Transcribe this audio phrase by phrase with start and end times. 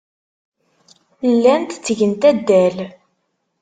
[1.31, 2.77] Llant ttgent addal.